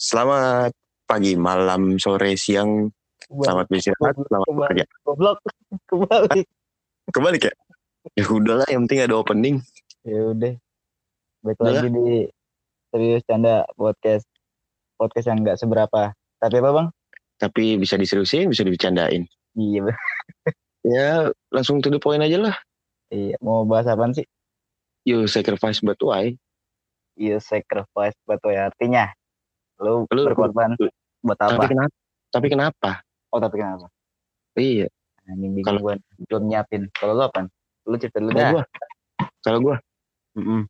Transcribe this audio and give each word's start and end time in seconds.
Selamat 0.00 0.72
pagi, 1.04 1.36
malam, 1.36 2.00
sore, 2.00 2.32
siang. 2.32 2.88
Selamat 3.20 3.68
beristirahat, 3.68 4.16
selamat 4.16 4.46
Kembali. 4.48 4.60
bekerja. 4.64 4.84
Goblok. 5.04 5.38
Kembali. 5.92 6.40
Kebalik 7.12 7.42
ya? 7.44 7.54
Ya 8.16 8.24
udahlah, 8.32 8.64
yang 8.72 8.88
penting 8.88 9.04
ada 9.04 9.20
opening. 9.20 9.60
Ya 10.00 10.32
udah. 10.32 10.56
Baik 11.44 11.56
Udah 11.60 11.84
lagi 11.84 11.88
di 11.92 12.08
serius 12.88 13.20
canda 13.28 13.68
podcast 13.76 14.24
podcast 14.96 15.28
yang 15.28 15.44
enggak 15.44 15.60
seberapa. 15.60 16.16
Tapi 16.40 16.54
apa 16.64 16.70
bang? 16.72 16.88
Tapi 17.36 17.64
bisa 17.76 18.00
diseriusin, 18.00 18.48
bisa 18.48 18.64
dibercandain. 18.64 19.28
Iya, 19.52 19.84
Bang. 19.84 19.98
Ya, 20.80 21.28
langsung 21.52 21.84
to 21.84 21.92
the 21.92 22.00
point 22.00 22.24
aja 22.24 22.40
lah. 22.40 22.56
iya. 23.12 23.36
Mau 23.44 23.68
bahas 23.68 23.84
apa 23.84 24.08
sih? 24.16 24.24
You 25.04 25.28
sacrifice 25.28 25.84
but 25.84 26.00
why? 26.00 26.40
Iya 27.20 27.36
sacrifice 27.36 28.16
buat 28.24 28.40
ya 28.48 28.72
artinya. 28.72 29.12
Lu, 29.80 30.04
Lu- 30.06 30.26
berkorban 30.28 30.76
buat 31.20 31.36
Tapi 31.36 31.56
apa? 31.56 31.64
kenapa? 31.66 31.94
Tapi 32.30 32.46
kenapa? 32.46 32.90
Oh 33.32 33.40
tapi 33.40 33.56
kenapa? 33.58 33.86
Iya, 34.54 34.86
ini 35.32 35.46
bingung 35.50 35.66
Kalau- 35.66 35.82
gua 35.82 35.94
belum 36.28 36.42
nyiapin. 36.46 36.82
Kalau 36.92 37.16
lu 37.16 37.22
apa? 37.24 37.48
Lu 37.88 37.96
cerita 37.96 38.20
dulu 38.20 38.30
kalau 38.30 38.40
dah. 38.40 38.50
gua, 38.52 38.64
kalau 39.40 39.58
gua, 39.60 39.76
Mm-mm. 40.36 40.60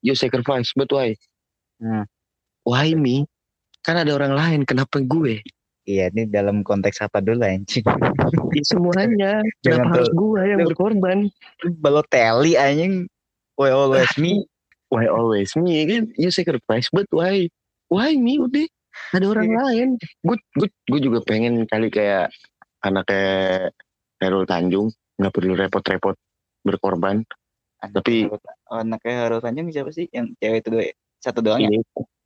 you 0.00 0.14
sacrifice 0.14 0.70
but 0.72 0.88
why? 0.88 1.12
Hmm. 1.82 2.06
Why 2.62 2.94
me? 2.94 3.26
Kan 3.84 4.00
ada 4.00 4.16
orang 4.16 4.32
lain, 4.32 4.60
kenapa 4.64 4.96
gue? 5.04 5.44
Iya, 5.84 6.08
ini 6.08 6.24
dalam 6.24 6.64
konteks 6.64 7.04
apa 7.04 7.20
dulu 7.20 7.44
anjing? 7.44 7.84
Ya, 8.56 8.62
semuanya. 8.64 9.44
Jangan 9.60 9.84
kenapa 9.84 9.92
harus 10.00 10.10
gue 10.16 10.40
yang 10.40 10.58
Lu- 10.64 10.68
berkorban? 10.72 11.18
Balotelli 11.84 12.56
anjing. 12.56 13.04
Why 13.60 13.68
always 13.76 14.08
me? 14.16 14.48
Why 14.88 15.04
always 15.12 15.52
me 15.52 15.84
kan? 15.84 16.08
You 16.16 16.32
sacrifice, 16.32 16.88
but 16.88 17.04
why? 17.12 17.52
Why 17.94 18.18
me 18.18 18.42
udah? 18.42 18.66
Ada 19.14 19.26
orang 19.30 19.46
Iya. 19.46 19.58
lain. 19.62 19.88
Gue 20.22 20.36
gue 20.58 20.68
gue 20.90 21.00
juga 21.00 21.18
pengen 21.22 21.62
kali 21.66 21.94
kayak 21.94 22.34
anak 22.82 23.06
kayak 23.06 23.70
Herul 24.18 24.42
Tanjung 24.44 24.90
nggak 25.14 25.30
perlu 25.30 25.54
repot-repot 25.54 26.18
berkorban. 26.62 27.22
Tapi- 27.78 28.26
anaknya 28.66 29.14
Harold 29.22 29.44
Tanjung 29.44 29.70
siapa 29.70 29.92
sih? 29.92 30.10
Yang 30.10 30.34
cewek 30.40 30.58
itu 30.64 30.68
dua, 30.72 30.82
satu 31.20 31.38
doang 31.38 31.60
ya? 31.62 31.70
Ini 31.70 31.78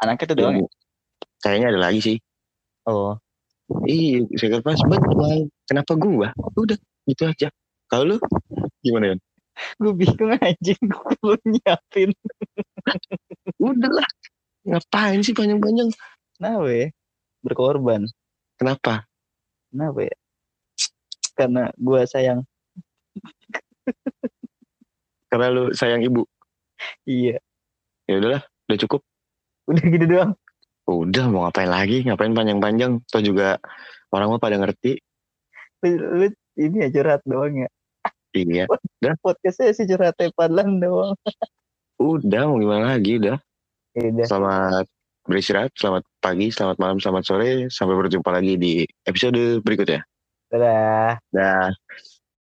Anaknya 0.00 0.24
itu 0.24 0.36
doang 0.38 0.56
ya? 0.56 0.68
kayaknya 1.40 1.66
ada 1.76 1.80
lagi 1.80 2.00
sih. 2.00 2.16
Oh, 2.88 3.20
Iya, 3.86 4.26
sacrifice, 4.34 4.82
but 4.82 4.98
why? 5.14 5.46
Kenapa 5.68 5.94
gua? 5.94 6.34
Udah 6.58 6.74
gitu 7.06 7.22
aja. 7.22 7.52
Kalau 7.86 8.02
lu 8.02 8.16
gimana 8.80 9.14
ya? 9.14 9.16
gue 9.76 9.92
bingung 9.92 10.32
anjing 10.40 10.80
gue 10.80 11.04
perlu 11.14 11.36
nyiapin. 11.44 12.10
Udah 13.60 13.90
lah. 13.92 14.08
Ngapain 14.70 15.18
sih 15.26 15.34
panjang-panjang? 15.34 15.90
Kenapa 16.38 16.70
ya? 16.70 16.86
Berkorban. 17.42 18.06
Kenapa? 18.54 19.02
Kenapa 19.74 19.98
ya? 20.06 20.14
Karena 21.34 21.62
gue 21.74 22.00
sayang. 22.06 22.46
Karena 25.26 25.46
lu 25.50 25.74
sayang 25.74 26.06
ibu. 26.06 26.22
Iya. 27.02 27.42
Ya 28.06 28.14
udahlah, 28.22 28.42
udah 28.70 28.78
cukup. 28.86 29.00
Udah 29.66 29.84
gitu 29.90 30.06
doang. 30.06 30.32
Udah 30.86 31.24
mau 31.26 31.50
ngapain 31.50 31.70
lagi? 31.70 32.06
Ngapain 32.06 32.30
panjang-panjang? 32.30 33.02
Toh 33.10 33.22
juga 33.26 33.58
orang 34.14 34.34
mah 34.34 34.42
pada 34.42 34.54
ngerti. 34.54 35.02
Lu, 35.82 35.98
lu 35.98 36.26
ini 36.58 36.86
ya 36.86 36.88
curhat 36.94 37.26
doang 37.26 37.66
ya. 37.66 37.68
Iya. 38.38 38.70
Podcastnya 39.18 39.74
sih 39.74 39.90
curhat 39.90 40.14
Padlan 40.38 40.78
doang. 40.78 41.18
Udah 41.98 42.46
mau 42.46 42.62
gimana 42.62 42.94
lagi? 42.94 43.18
Udah. 43.18 43.42
Ya 44.00 44.08
udah. 44.08 44.26
Selamat 44.26 44.84
beristirahat, 45.28 45.70
selamat 45.76 46.02
pagi, 46.24 46.48
selamat 46.48 46.76
malam, 46.80 46.96
selamat 46.96 47.22
sore. 47.28 47.52
Sampai 47.68 47.94
berjumpa 48.00 48.30
lagi 48.32 48.56
di 48.56 48.82
episode 49.04 49.60
berikutnya. 49.60 50.00
Dadah. 50.48 51.20
Dah. 51.30 51.68